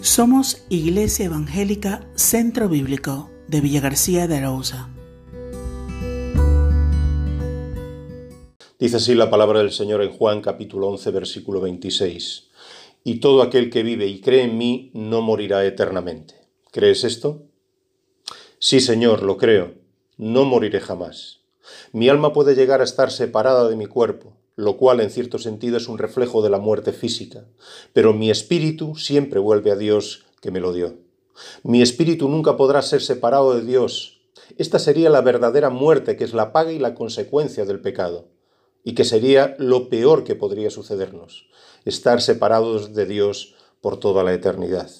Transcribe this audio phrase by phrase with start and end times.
[0.00, 4.88] Somos Iglesia Evangélica Centro Bíblico de Villa García de Arauza.
[8.78, 12.48] Dice así la palabra del Señor en Juan capítulo 11 versículo 26.
[13.02, 16.34] Y todo aquel que vive y cree en mí no morirá eternamente.
[16.70, 17.42] ¿Crees esto?
[18.60, 19.74] Sí, Señor, lo creo.
[20.16, 21.40] No moriré jamás.
[21.90, 25.76] Mi alma puede llegar a estar separada de mi cuerpo, lo cual en cierto sentido
[25.76, 27.44] es un reflejo de la muerte física,
[27.92, 30.96] pero mi espíritu siempre vuelve a Dios que me lo dio.
[31.62, 34.20] Mi espíritu nunca podrá ser separado de Dios.
[34.56, 38.30] Esta sería la verdadera muerte, que es la paga y la consecuencia del pecado,
[38.82, 41.48] y que sería lo peor que podría sucedernos,
[41.84, 44.90] estar separados de Dios por toda la eternidad.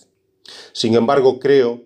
[0.73, 1.83] Sin embargo, creo,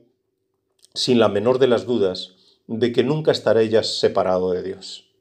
[0.93, 2.35] sin la menor de las dudas,
[2.67, 5.12] de que nunca estaré ya separado de Dios.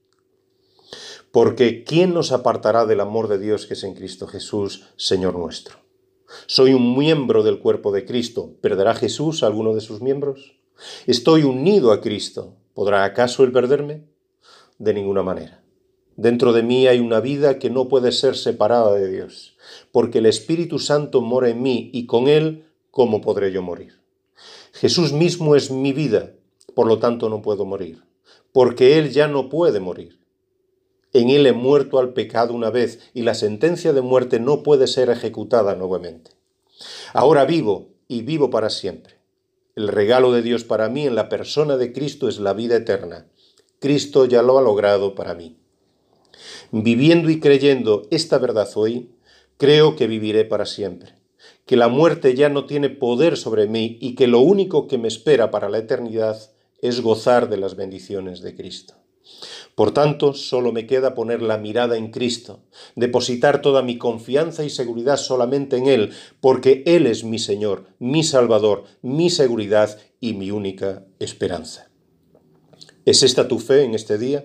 [1.32, 5.78] Porque ¿quién nos apartará del amor de Dios que es en Cristo Jesús, Señor nuestro?
[6.46, 8.56] Soy un miembro del cuerpo de Cristo.
[8.60, 10.60] ¿Perderá Jesús alguno de sus miembros?
[11.08, 12.58] Estoy unido a Cristo.
[12.74, 14.04] ¿Podrá acaso él perderme?
[14.78, 15.64] De ninguna manera.
[16.18, 19.56] Dentro de mí hay una vida que no puede ser separada de Dios,
[19.94, 24.02] porque el Espíritu Santo mora en mí y con él, ¿cómo podré yo morir?
[24.74, 26.34] Jesús mismo es mi vida,
[26.76, 28.04] por lo tanto no puedo morir,
[28.52, 30.21] porque Él ya no puede morir.
[31.14, 34.88] En Él he muerto al pecado una vez y la sentencia de muerte no puede
[34.88, 36.32] ser ejecutada nuevamente.
[37.14, 39.16] Ahora vivo y vivo para siempre.
[39.76, 43.28] El regalo de Dios para mí en la persona de Cristo es la vida eterna.
[43.80, 45.58] Cristo ya lo ha logrado para mí.
[46.72, 49.12] Viviendo y creyendo esta verdad hoy,
[49.58, 51.16] creo que viviré para siempre,
[51.66, 55.08] que la muerte ya no tiene poder sobre mí y que lo único que me
[55.08, 58.96] espera para la eternidad es gozar de las bendiciones de Cristo.
[59.82, 62.60] Por tanto, solo me queda poner la mirada en Cristo,
[62.96, 68.24] depositar toda mi confianza y seguridad solamente en Él, porque Él es mi Señor, mi
[68.24, 71.90] Salvador, mi seguridad y mi única esperanza.
[73.06, 74.44] ¿Es esta tu fe en este día?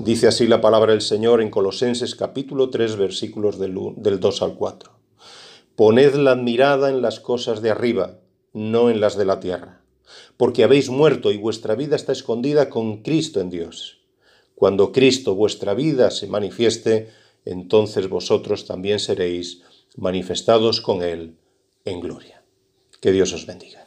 [0.00, 4.92] Dice así la palabra del Señor en Colosenses capítulo 3 versículos del 2 al 4.
[5.76, 8.18] Poned la mirada en las cosas de arriba,
[8.52, 9.81] no en las de la tierra
[10.36, 14.00] porque habéis muerto y vuestra vida está escondida con Cristo en Dios.
[14.54, 17.10] Cuando Cristo vuestra vida se manifieste,
[17.44, 19.62] entonces vosotros también seréis
[19.96, 21.36] manifestados con Él
[21.84, 22.42] en gloria.
[23.00, 23.81] Que Dios os bendiga.